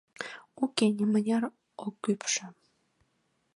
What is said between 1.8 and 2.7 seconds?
ок ӱпшӧ.